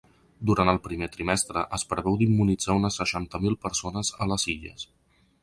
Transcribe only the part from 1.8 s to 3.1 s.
preveu d’immunitzar unes